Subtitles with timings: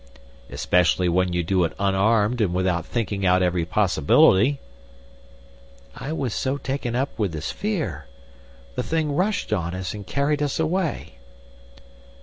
[0.49, 4.59] "Especially when you do it unarmed and without thinking out every possibility."
[5.95, 8.07] "I was so taken up with the sphere.
[8.73, 11.19] The thing rushed on us, and carried us away."